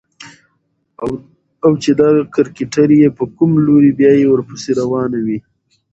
او 1.63 1.71
چې 1.81 1.91
دا 1.99 2.09
کرکټر 2.35 2.89
يې 2.99 3.09
په 3.17 3.23
کوم 3.35 3.51
لوري 3.65 3.91
بيايي 3.99 4.25
ورپسې 4.27 4.71
روانه 4.81 5.17
وي. 5.25 5.37